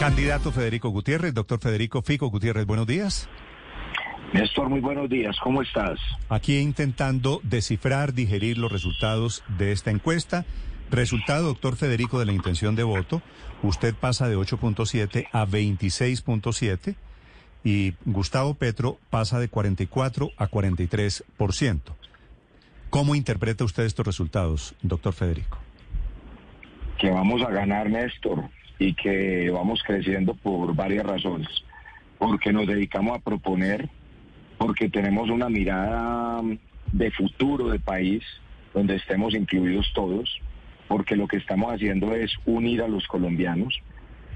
Candidato 0.00 0.50
Federico 0.50 0.90
Gutiérrez, 0.90 1.32
doctor 1.32 1.60
Federico 1.60 2.02
Fico 2.02 2.28
Gutiérrez, 2.28 2.66
buenos 2.66 2.86
días. 2.86 3.28
Néstor, 4.32 4.68
muy 4.68 4.80
buenos 4.80 5.08
días, 5.08 5.36
¿cómo 5.42 5.62
estás? 5.62 6.00
Aquí 6.28 6.58
intentando 6.58 7.40
descifrar, 7.44 8.12
digerir 8.12 8.58
los 8.58 8.72
resultados 8.72 9.44
de 9.56 9.70
esta 9.70 9.92
encuesta. 9.92 10.44
Resultado, 10.90 11.46
doctor 11.46 11.76
Federico, 11.76 12.18
de 12.18 12.26
la 12.26 12.32
intención 12.32 12.74
de 12.74 12.82
voto, 12.82 13.22
usted 13.62 13.94
pasa 13.94 14.28
de 14.28 14.36
8.7 14.36 15.28
a 15.32 15.46
26.7 15.46 16.96
y 17.62 17.94
Gustavo 18.04 18.54
Petro 18.54 18.98
pasa 19.10 19.38
de 19.38 19.48
44 19.48 20.30
a 20.36 20.48
43%. 20.48 21.80
¿Cómo 22.90 23.14
interpreta 23.14 23.64
usted 23.64 23.84
estos 23.84 24.04
resultados, 24.04 24.74
doctor 24.82 25.14
Federico? 25.14 25.58
Que 26.98 27.10
vamos 27.10 27.42
a 27.42 27.50
ganar, 27.50 27.88
Néstor, 27.88 28.50
y 28.78 28.94
que 28.94 29.50
vamos 29.50 29.82
creciendo 29.82 30.34
por 30.34 30.74
varias 30.74 31.04
razones. 31.04 31.48
Porque 32.18 32.52
nos 32.52 32.66
dedicamos 32.66 33.16
a 33.16 33.20
proponer, 33.22 33.88
porque 34.58 34.88
tenemos 34.88 35.30
una 35.30 35.48
mirada 35.48 36.42
de 36.92 37.10
futuro 37.10 37.68
de 37.68 37.80
país 37.80 38.22
donde 38.72 38.96
estemos 38.96 39.34
incluidos 39.34 39.90
todos, 39.94 40.40
porque 40.88 41.16
lo 41.16 41.28
que 41.28 41.36
estamos 41.36 41.72
haciendo 41.72 42.14
es 42.14 42.32
unir 42.44 42.82
a 42.82 42.88
los 42.88 43.06
colombianos, 43.06 43.80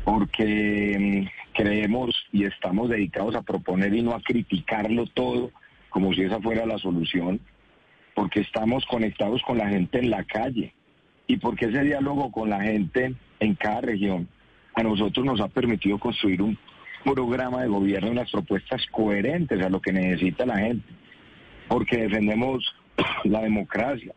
porque 0.05 1.27
mm, 1.27 1.55
creemos 1.55 2.15
y 2.32 2.45
estamos 2.45 2.88
dedicados 2.88 3.34
a 3.34 3.43
proponer 3.43 3.95
y 3.95 4.02
no 4.02 4.12
a 4.12 4.23
criticarlo 4.23 5.07
todo 5.07 5.51
como 5.91 6.12
si 6.15 6.23
esa 6.23 6.41
fuera 6.41 6.66
la 6.66 6.79
solución, 6.79 7.41
porque 8.15 8.41
estamos 8.41 8.84
conectados 8.87 9.43
con 9.43 9.59
la 9.59 9.68
gente 9.68 9.98
en 9.98 10.10
la 10.10 10.24
calle 10.24 10.73
y 11.28 11.37
porque 11.37 11.66
ese 11.66 11.84
diálogo 11.84 12.32
con 12.32 12.50
la 12.50 12.62
gente 12.62 13.14
en 13.38 13.55
cada 13.55 13.82
región 13.82 14.27
a 14.74 14.82
nosotros 14.82 15.24
nos 15.24 15.41
ha 15.41 15.48
permitido 15.48 15.98
construir 15.98 16.42
un 16.42 16.59
programa 17.04 17.62
de 17.62 17.68
gobierno 17.68 18.10
unas 18.10 18.30
propuestas 18.30 18.84
coherentes 18.91 19.62
a 19.62 19.68
lo 19.68 19.80
que 19.80 19.93
necesita 19.93 20.46
la 20.46 20.59
gente, 20.59 20.88
porque 21.68 21.98
defendemos 21.98 22.65
la 23.24 23.43
democracia, 23.43 24.15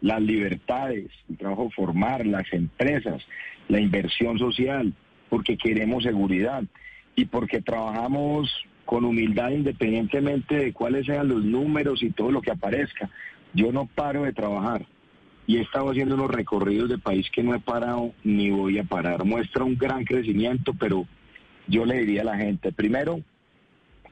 las 0.00 0.20
libertades, 0.20 1.10
el 1.28 1.38
trabajo 1.38 1.70
formal, 1.70 2.30
las 2.30 2.52
empresas, 2.52 3.22
la 3.68 3.80
inversión 3.80 4.38
social, 4.38 4.92
porque 5.28 5.56
queremos 5.56 6.04
seguridad 6.04 6.62
y 7.16 7.24
porque 7.24 7.62
trabajamos 7.62 8.52
con 8.84 9.04
humildad 9.04 9.50
independientemente 9.50 10.56
de 10.56 10.72
cuáles 10.72 11.06
sean 11.06 11.28
los 11.28 11.42
números 11.44 12.02
y 12.02 12.10
todo 12.10 12.30
lo 12.30 12.42
que 12.42 12.50
aparezca. 12.50 13.08
Yo 13.54 13.72
no 13.72 13.86
paro 13.86 14.24
de 14.24 14.32
trabajar 14.32 14.84
y 15.50 15.56
he 15.56 15.62
estado 15.62 15.90
haciendo 15.90 16.14
unos 16.14 16.30
recorridos 16.30 16.88
de 16.88 16.96
país 16.96 17.26
que 17.34 17.42
no 17.42 17.56
he 17.56 17.58
parado 17.58 18.12
ni 18.22 18.50
voy 18.50 18.78
a 18.78 18.84
parar. 18.84 19.24
Muestra 19.24 19.64
un 19.64 19.76
gran 19.76 20.04
crecimiento, 20.04 20.74
pero 20.78 21.08
yo 21.66 21.84
le 21.84 21.98
diría 21.98 22.22
a 22.22 22.26
la 22.26 22.36
gente, 22.36 22.70
primero, 22.70 23.20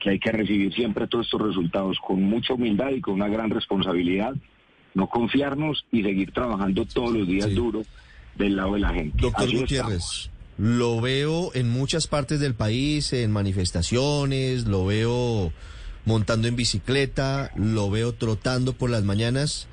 que 0.00 0.10
hay 0.10 0.18
que 0.18 0.32
recibir 0.32 0.74
siempre 0.74 1.06
todos 1.06 1.26
estos 1.26 1.40
resultados 1.40 1.96
con 2.04 2.24
mucha 2.24 2.54
humildad 2.54 2.90
y 2.90 3.00
con 3.00 3.14
una 3.14 3.28
gran 3.28 3.50
responsabilidad, 3.50 4.34
no 4.94 5.06
confiarnos 5.08 5.86
y 5.92 6.02
seguir 6.02 6.32
trabajando 6.32 6.84
todos 6.86 7.12
los 7.12 7.28
días 7.28 7.54
duro 7.54 7.82
del 8.36 8.56
lado 8.56 8.74
de 8.74 8.80
la 8.80 8.92
gente. 8.94 9.18
Doctor 9.20 9.48
Gutiérrez, 9.48 10.32
lo 10.56 11.00
veo 11.00 11.54
en 11.54 11.70
muchas 11.70 12.08
partes 12.08 12.40
del 12.40 12.54
país, 12.54 13.12
en 13.12 13.30
manifestaciones, 13.30 14.66
lo 14.66 14.86
veo 14.86 15.52
montando 16.04 16.48
en 16.48 16.56
bicicleta, 16.56 17.52
lo 17.54 17.90
veo 17.90 18.12
trotando 18.12 18.72
por 18.72 18.90
las 18.90 19.04
mañanas. 19.04 19.68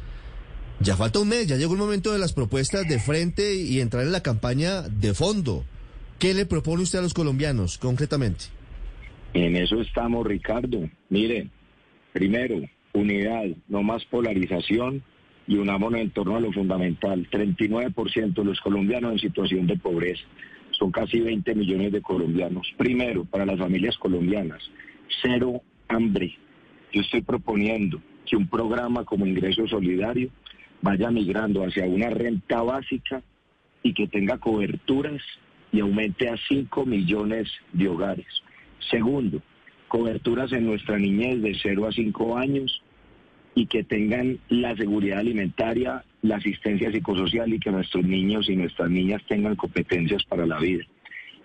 Ya 0.79 0.97
falta 0.97 1.19
un 1.19 1.29
mes, 1.29 1.47
ya 1.47 1.55
llegó 1.55 1.73
el 1.73 1.79
momento 1.79 2.11
de 2.11 2.19
las 2.19 2.33
propuestas 2.33 2.87
de 2.87 2.99
frente 2.99 3.55
y 3.55 3.79
entrar 3.79 4.03
en 4.03 4.11
la 4.11 4.21
campaña 4.21 4.81
de 4.81 5.13
fondo. 5.13 5.63
¿Qué 6.19 6.33
le 6.33 6.45
propone 6.45 6.83
usted 6.83 6.99
a 6.99 7.01
los 7.01 7.13
colombianos 7.13 7.77
concretamente? 7.77 8.45
En 9.33 9.55
eso 9.55 9.79
estamos, 9.81 10.25
Ricardo. 10.25 10.89
Mire, 11.09 11.49
primero, 12.13 12.61
unidad, 12.93 13.45
no 13.67 13.83
más 13.83 14.03
polarización 14.05 15.03
y 15.47 15.57
unámonos 15.57 16.01
en 16.01 16.09
torno 16.11 16.35
a 16.35 16.39
lo 16.39 16.51
fundamental. 16.51 17.27
39% 17.29 18.33
de 18.33 18.43
los 18.43 18.59
colombianos 18.59 19.13
en 19.13 19.19
situación 19.19 19.67
de 19.67 19.77
pobreza. 19.77 20.23
Son 20.71 20.91
casi 20.91 21.19
20 21.19 21.55
millones 21.55 21.91
de 21.91 22.01
colombianos. 22.01 22.67
Primero, 22.77 23.25
para 23.25 23.45
las 23.45 23.59
familias 23.59 23.97
colombianas, 23.97 24.61
cero 25.21 25.61
hambre. 25.87 26.37
Yo 26.91 27.01
estoy 27.01 27.21
proponiendo 27.21 28.01
que 28.25 28.35
un 28.35 28.47
programa 28.47 29.05
como 29.05 29.25
Ingreso 29.25 29.67
Solidario 29.67 30.29
vaya 30.85 31.09
migrando 31.09 31.63
hacia 31.63 31.85
una 31.85 32.11
renta 32.11 32.61
básica 32.61 33.23
y 33.81 33.91
que 33.93 34.07
tenga 34.07 34.37
coberturas 34.37 35.19
y 35.71 35.79
aumente 35.79 36.29
a 36.29 36.37
5 36.47 36.85
millones 36.85 37.49
de 37.73 37.89
hogares. 37.89 38.27
Segundo, 38.91 39.41
coberturas 39.87 40.51
en 40.51 40.67
nuestra 40.67 40.99
niñez 40.99 41.41
de 41.41 41.57
0 41.59 41.87
a 41.87 41.91
5 41.91 42.37
años 42.37 42.83
y 43.55 43.65
que 43.65 43.83
tengan 43.83 44.37
la 44.49 44.75
seguridad 44.75 45.19
alimentaria, 45.19 46.03
la 46.21 46.35
asistencia 46.35 46.91
psicosocial 46.91 47.51
y 47.51 47.59
que 47.59 47.71
nuestros 47.71 48.05
niños 48.05 48.47
y 48.47 48.55
nuestras 48.55 48.91
niñas 48.91 49.23
tengan 49.27 49.55
competencias 49.55 50.23
para 50.25 50.45
la 50.45 50.59
vida. 50.59 50.83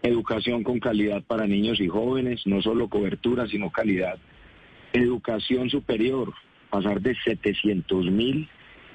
Educación 0.03 0.63
con 0.63 0.81
calidad 0.81 1.23
para 1.23 1.47
niños 1.47 1.81
y 1.81 1.89
jóvenes, 1.89 2.47
no 2.47 2.61
solo 2.61 2.89
cobertura, 2.89 3.47
sino 3.47 3.71
calidad. 3.71 4.19
Educación 4.93 5.71
superior, 5.71 6.35
pasar 6.69 7.01
de 7.01 7.15
700 7.25 8.11
mil 8.11 8.47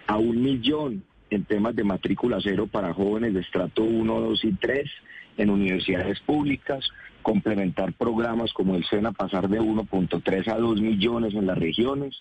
a 0.08 0.18
un 0.18 0.42
millón 0.42 1.04
en 1.30 1.44
temas 1.44 1.76
de 1.76 1.84
matrícula 1.84 2.38
cero 2.42 2.68
para 2.72 2.94
jóvenes 2.94 3.34
de 3.34 3.42
estrato 3.42 3.84
1, 3.84 4.22
2 4.22 4.46
y 4.46 4.54
3 4.54 4.90
en 5.38 5.50
universidades 5.50 6.20
públicas, 6.22 6.88
complementar 7.22 7.94
programas 7.94 8.54
como 8.54 8.76
el 8.76 8.86
SENA, 8.86 9.12
pasar 9.12 9.50
de 9.50 9.60
1.3 9.60 10.48
a 10.48 10.58
2 10.58 10.82
millones 10.82 11.34
en 11.34 11.48
las 11.48 11.58
regiones 11.58 12.16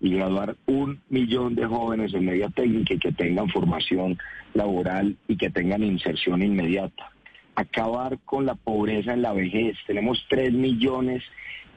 y 0.00 0.14
graduar 0.14 0.56
un 0.66 1.00
millón 1.08 1.54
de 1.54 1.66
jóvenes 1.66 2.12
en 2.14 2.24
media 2.24 2.48
técnica 2.48 2.94
y 2.94 2.98
que 2.98 3.12
tengan 3.12 3.48
formación 3.50 4.18
laboral 4.54 5.16
y 5.28 5.36
que 5.36 5.50
tengan 5.50 5.82
inserción 5.82 6.42
inmediata. 6.42 7.12
Acabar 7.54 8.18
con 8.24 8.44
la 8.44 8.54
pobreza 8.54 9.14
en 9.14 9.22
la 9.22 9.32
vejez. 9.32 9.76
Tenemos 9.86 10.22
3 10.28 10.52
millones 10.52 11.22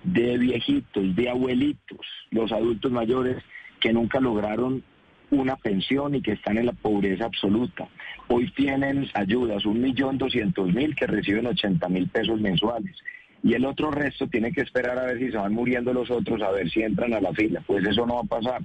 de 0.04 0.38
viejitos, 0.38 1.16
de 1.16 1.30
abuelitos, 1.30 2.06
los 2.32 2.52
adultos 2.52 2.92
mayores 2.92 3.42
que 3.80 3.94
nunca 3.94 4.20
lograron 4.20 4.84
una 5.32 5.56
pensión 5.56 6.16
y 6.16 6.22
que 6.22 6.34
están 6.34 6.58
en 6.58 6.66
la 6.68 6.74
pobreza 6.74 7.26
absoluta. 7.26 7.88
Hoy 8.28 8.52
tienen 8.52 9.08
ayudas, 9.14 9.66
un 9.66 9.82
millón 9.82 10.18
doscientos 10.18 10.74
mil 10.74 10.96
que 10.96 11.08
reciben 11.08 11.48
ochenta 11.48 11.88
mil 11.90 12.08
pesos 12.10 12.40
mensuales. 12.40 12.96
Y 13.44 13.54
el 13.54 13.66
otro 13.66 13.92
resto 13.92 14.28
tiene 14.28 14.52
que 14.52 14.62
esperar 14.62 15.00
a 15.00 15.06
ver 15.06 15.20
si 15.20 15.32
se 15.32 15.38
van 15.38 15.54
muriendo 15.54 15.94
los 15.94 16.12
otros, 16.12 16.42
a 16.42 16.52
ver 16.52 16.70
si 16.70 16.82
entran 16.82 17.14
a 17.14 17.22
la 17.22 17.34
fila. 17.34 17.64
Pues 17.66 17.86
eso 17.88 18.06
no 18.06 18.16
va 18.16 18.22
a 18.22 18.40
pasar. 18.42 18.62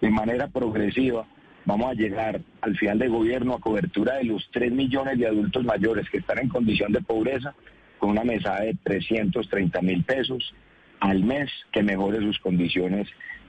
De 0.00 0.10
manera 0.10 0.48
progresiva 0.48 1.26
vamos 1.64 1.90
a 1.90 1.94
llegar 1.94 2.40
al 2.62 2.76
final 2.76 2.98
de 2.98 3.08
gobierno 3.08 3.54
a 3.54 3.60
cobertura 3.60 4.16
de 4.16 4.24
los 4.24 4.48
tres 4.52 4.72
millones 4.72 5.18
de 5.18 5.26
adultos 5.26 5.64
mayores 5.64 6.08
que 6.10 6.18
están 6.18 6.38
en 6.38 6.48
condición 6.48 6.92
de 6.92 7.00
pobreza 7.00 7.54
con 7.98 8.10
una 8.10 8.24
mesada 8.24 8.60
de 8.60 8.76
330 8.82 9.82
mil 9.82 10.04
pesos 10.04 10.54
al 11.00 11.22
mes 11.24 11.50
que 11.72 11.82
mejore 11.82 12.20
sus 12.20 12.38
condiciones 12.38 13.08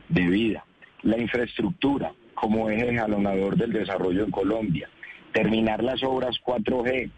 de 0.10 0.28
vida. 0.28 0.66
La 1.04 1.18
infraestructura, 1.18 2.12
como 2.40 2.70
eje 2.70 2.96
jalonador 2.96 3.58
del 3.58 3.74
desarrollo 3.74 4.24
en 4.24 4.32
Colombia. 4.32 4.90
Terminar 5.34 5.84
las 5.84 6.02
obras 6.04 6.38
4G, 6.46 7.10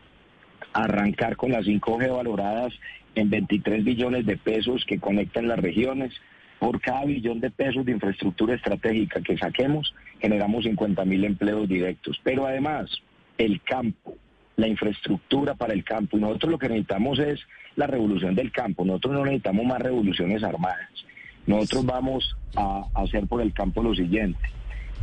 arrancar 0.74 1.36
con 1.36 1.52
las 1.52 1.66
5G 1.66 2.12
valoradas 2.12 2.74
en 3.14 3.30
23 3.30 3.84
billones 3.84 4.26
de 4.26 4.38
pesos 4.38 4.84
que 4.86 5.00
conectan 5.00 5.48
las 5.48 5.60
regiones. 5.60 6.12
Por 6.58 6.82
cada 6.82 7.06
billón 7.06 7.40
de 7.40 7.52
pesos 7.52 7.86
de 7.86 7.92
infraestructura 7.92 8.56
estratégica 8.56 9.22
que 9.22 9.38
saquemos, 9.38 9.94
generamos 10.20 10.64
50 10.64 11.06
mil 11.06 11.24
empleos 11.24 11.70
directos. 11.70 12.20
Pero 12.24 12.48
además, 12.48 12.90
el 13.38 13.62
campo, 13.62 14.16
la 14.56 14.68
infraestructura 14.68 15.54
para 15.54 15.74
el 15.74 15.84
campo. 15.84 16.18
Nosotros 16.18 16.52
lo 16.52 16.58
que 16.60 16.70
necesitamos 16.70 17.20
es 17.20 17.40
la 17.76 17.86
revolución 17.88 18.34
del 18.34 18.52
campo. 18.52 18.86
Nosotros 18.86 19.14
no 19.14 19.26
necesitamos 19.26 19.66
más 19.66 19.82
revoluciones 19.82 20.44
armadas. 20.44 20.90
Nosotros 21.46 21.86
vamos 21.86 22.36
a 22.56 22.84
hacer 22.96 23.28
por 23.28 23.42
el 23.42 23.54
campo 23.54 23.82
lo 23.82 23.96
siguiente 23.96 24.40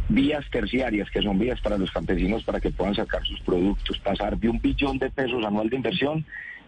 vías 0.08 0.44
terciarias, 0.50 1.10
que 1.10 1.22
son 1.22 1.38
vías 1.38 1.60
para 1.60 1.78
los 1.78 1.90
campesinos 1.90 2.42
para 2.44 2.60
que 2.60 2.70
puedan 2.70 2.94
sacar 2.94 3.24
sus 3.26 3.40
productos, 3.40 3.98
pasar 3.98 4.38
de 4.38 4.48
un 4.48 4.60
billón 4.60 4.98
de 4.98 5.10
pesos 5.10 5.44
anual 5.44 5.68
de 5.68 5.76
inversión 5.76 6.24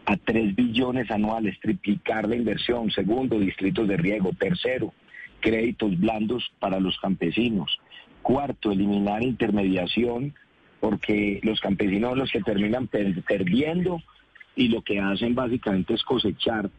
a 0.06 0.16
tres 0.16 0.54
billones 0.54 1.10
anuales, 1.10 1.58
triplicar 1.60 2.28
la 2.28 2.36
inversión, 2.36 2.90
segundo, 2.90 3.38
distritos 3.38 3.86
de 3.88 3.96
riego, 3.96 4.30
tercero, 4.38 4.92
créditos 5.40 5.98
blandos 5.98 6.50
para 6.58 6.80
los 6.80 6.98
campesinos, 6.98 7.78
cuarto, 8.22 8.72
eliminar 8.72 9.22
intermediación, 9.22 10.34
porque 10.80 11.40
los 11.42 11.60
campesinos 11.60 12.10
son 12.10 12.18
los 12.20 12.30
que 12.30 12.40
terminan 12.40 12.88
perdiendo 12.88 14.02
y 14.56 14.68
lo 14.68 14.82
que 14.82 14.98
hacen 14.98 15.34
básicamente 15.34 15.94
es 15.94 16.02
cosechar 16.02 16.70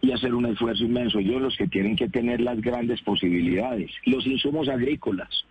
y 0.00 0.12
hacer 0.12 0.34
un 0.34 0.46
esfuerzo 0.46 0.84
inmenso. 0.84 1.18
Ellos 1.18 1.40
los 1.40 1.56
que 1.56 1.66
tienen 1.66 1.96
que 1.96 2.08
tener 2.08 2.40
las 2.40 2.60
grandes 2.60 3.00
posibilidades. 3.02 3.90
Los 4.04 4.26
insumos 4.26 4.68
agrícolas 4.68 5.44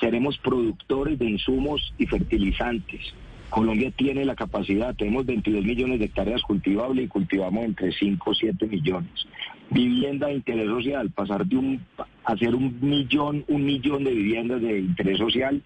seremos 0.00 0.38
productores 0.38 1.18
de 1.18 1.26
insumos 1.26 1.94
y 1.98 2.06
fertilizantes. 2.06 3.14
Colombia 3.50 3.92
tiene 3.96 4.24
la 4.24 4.34
capacidad, 4.34 4.94
tenemos 4.94 5.24
22 5.24 5.64
millones 5.64 6.00
de 6.00 6.06
hectáreas 6.06 6.42
cultivables 6.42 7.04
y 7.04 7.08
cultivamos 7.08 7.64
entre 7.64 7.92
5 7.92 8.30
o 8.30 8.34
7 8.34 8.66
millones. 8.66 9.26
Vivienda 9.70 10.26
de 10.26 10.34
interés 10.34 10.66
social, 10.66 11.10
pasar 11.10 11.46
de 11.46 11.56
un, 11.56 11.86
hacer 12.24 12.54
un 12.54 12.78
millón, 12.80 13.44
un 13.48 13.64
millón 13.64 14.04
de 14.04 14.10
viviendas 14.10 14.60
de 14.60 14.80
interés 14.80 15.18
social, 15.18 15.62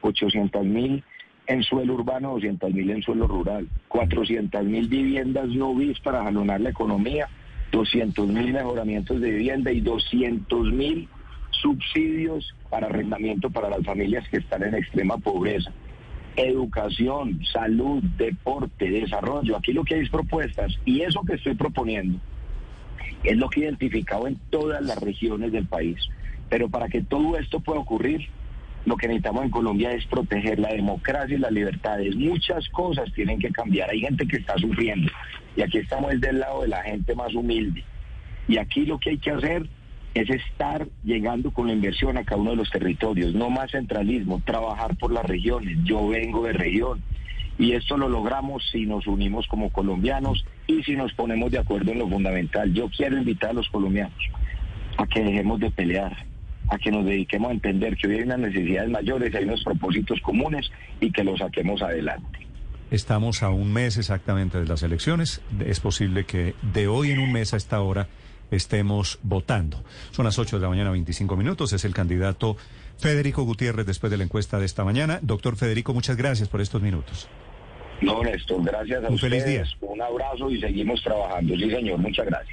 800 0.00 0.64
mil 0.64 1.02
en 1.46 1.62
suelo 1.62 1.94
urbano, 1.94 2.32
200 2.32 2.72
mil 2.72 2.90
en 2.90 3.02
suelo 3.02 3.26
rural, 3.26 3.68
400 3.88 4.64
mil 4.64 4.88
viviendas 4.88 5.48
no 5.48 5.74
vis 5.74 5.98
para 6.00 6.22
jalonar 6.22 6.60
la 6.60 6.70
economía, 6.70 7.28
200 7.72 8.28
mil 8.28 8.52
mejoramientos 8.52 9.20
de 9.20 9.30
vivienda 9.30 9.72
y 9.72 9.80
200 9.80 10.72
mil 10.72 11.08
subsidios 11.64 12.54
para 12.68 12.88
arrendamiento 12.88 13.48
para 13.48 13.70
las 13.70 13.84
familias 13.84 14.28
que 14.28 14.36
están 14.36 14.62
en 14.62 14.74
extrema 14.74 15.16
pobreza. 15.16 15.72
Educación, 16.36 17.40
salud, 17.52 18.02
deporte, 18.18 18.90
desarrollo. 18.90 19.56
Aquí 19.56 19.72
lo 19.72 19.82
que 19.82 19.94
hay 19.94 20.02
es 20.02 20.10
propuestas 20.10 20.78
y 20.84 21.00
eso 21.00 21.22
que 21.22 21.34
estoy 21.34 21.54
proponiendo 21.54 22.18
es 23.22 23.36
lo 23.38 23.48
que 23.48 23.60
he 23.60 23.64
identificado 23.64 24.26
en 24.26 24.36
todas 24.50 24.82
las 24.82 25.00
regiones 25.00 25.52
del 25.52 25.66
país. 25.66 25.96
Pero 26.50 26.68
para 26.68 26.88
que 26.88 27.00
todo 27.00 27.38
esto 27.38 27.60
pueda 27.60 27.80
ocurrir, 27.80 28.28
lo 28.84 28.96
que 28.96 29.08
necesitamos 29.08 29.44
en 29.44 29.50
Colombia 29.50 29.92
es 29.92 30.04
proteger 30.04 30.58
la 30.58 30.74
democracia 30.74 31.34
y 31.34 31.40
las 31.40 31.52
libertades. 31.52 32.14
Muchas 32.14 32.68
cosas 32.68 33.10
tienen 33.14 33.38
que 33.38 33.50
cambiar. 33.50 33.88
Hay 33.88 34.00
gente 34.00 34.26
que 34.26 34.36
está 34.36 34.58
sufriendo 34.58 35.10
y 35.56 35.62
aquí 35.62 35.78
estamos 35.78 36.20
del 36.20 36.40
lado 36.40 36.60
de 36.60 36.68
la 36.68 36.82
gente 36.82 37.14
más 37.14 37.32
humilde. 37.34 37.82
Y 38.46 38.58
aquí 38.58 38.84
lo 38.84 38.98
que 38.98 39.10
hay 39.10 39.18
que 39.18 39.30
hacer 39.30 39.66
es 40.14 40.30
estar 40.30 40.86
llegando 41.02 41.50
con 41.50 41.66
la 41.66 41.72
inversión 41.72 42.16
a 42.16 42.24
cada 42.24 42.40
uno 42.40 42.50
de 42.50 42.56
los 42.56 42.70
territorios, 42.70 43.34
no 43.34 43.50
más 43.50 43.72
centralismo, 43.72 44.40
trabajar 44.44 44.96
por 44.96 45.12
las 45.12 45.24
regiones. 45.24 45.76
Yo 45.84 46.06
vengo 46.08 46.44
de 46.44 46.52
región 46.52 47.02
y 47.58 47.72
esto 47.72 47.96
lo 47.96 48.08
logramos 48.08 48.64
si 48.70 48.86
nos 48.86 49.06
unimos 49.06 49.46
como 49.48 49.70
colombianos 49.70 50.44
y 50.66 50.82
si 50.84 50.96
nos 50.96 51.12
ponemos 51.14 51.50
de 51.50 51.58
acuerdo 51.58 51.92
en 51.92 51.98
lo 51.98 52.08
fundamental. 52.08 52.72
Yo 52.72 52.88
quiero 52.88 53.18
invitar 53.18 53.50
a 53.50 53.54
los 53.54 53.68
colombianos 53.68 54.18
a 54.96 55.06
que 55.06 55.22
dejemos 55.22 55.58
de 55.58 55.70
pelear, 55.72 56.16
a 56.68 56.78
que 56.78 56.92
nos 56.92 57.04
dediquemos 57.04 57.50
a 57.50 57.54
entender 57.54 57.96
que 57.96 58.06
hoy 58.06 58.14
hay 58.16 58.22
unas 58.22 58.38
necesidades 58.38 58.90
mayores, 58.90 59.34
hay 59.34 59.44
unos 59.44 59.64
propósitos 59.64 60.20
comunes 60.20 60.70
y 61.00 61.10
que 61.10 61.24
los 61.24 61.40
saquemos 61.40 61.82
adelante. 61.82 62.46
Estamos 62.92 63.42
a 63.42 63.50
un 63.50 63.72
mes 63.72 63.96
exactamente 63.96 64.60
de 64.60 64.66
las 64.66 64.84
elecciones. 64.84 65.42
Es 65.64 65.80
posible 65.80 66.24
que 66.24 66.54
de 66.72 66.86
hoy 66.86 67.10
en 67.10 67.18
un 67.18 67.32
mes 67.32 67.52
a 67.52 67.56
esta 67.56 67.80
hora 67.80 68.06
estemos 68.54 69.18
votando. 69.22 69.82
Son 70.10 70.24
las 70.24 70.38
8 70.38 70.56
de 70.58 70.62
la 70.62 70.68
mañana, 70.68 70.90
25 70.90 71.36
minutos. 71.36 71.72
Es 71.72 71.84
el 71.84 71.94
candidato 71.94 72.56
Federico 72.98 73.42
Gutiérrez 73.44 73.86
después 73.86 74.10
de 74.10 74.16
la 74.16 74.24
encuesta 74.24 74.58
de 74.58 74.66
esta 74.66 74.84
mañana. 74.84 75.18
Doctor 75.22 75.56
Federico, 75.56 75.92
muchas 75.94 76.16
gracias 76.16 76.48
por 76.48 76.60
estos 76.60 76.80
minutos. 76.82 77.28
No, 78.00 78.22
Néstor, 78.22 78.62
gracias 78.64 79.04
a 79.04 79.08
Un 79.08 79.14
ustedes. 79.14 79.44
feliz 79.44 79.46
día. 79.46 79.64
Un 79.88 80.02
abrazo 80.02 80.50
y 80.50 80.60
seguimos 80.60 81.02
trabajando. 81.02 81.54
Sí, 81.56 81.70
señor, 81.70 81.98
muchas 81.98 82.26
gracias. 82.26 82.52